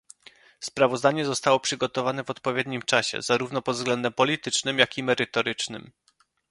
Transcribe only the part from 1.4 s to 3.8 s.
przygotowane w odpowiednim czasie, zarówno pod